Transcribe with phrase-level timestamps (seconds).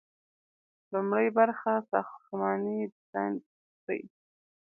[0.91, 3.33] لومړی برخه ساختماني ډیزاین
[3.85, 4.01] دی.